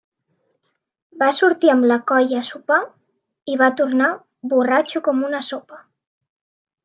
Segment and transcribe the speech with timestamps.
[1.23, 2.79] Va sortir amb la colla a sopar
[3.55, 4.09] i va tornar
[4.55, 5.81] borratxo com una sopa.